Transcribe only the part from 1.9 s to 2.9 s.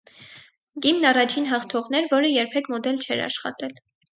էր, որը երբեք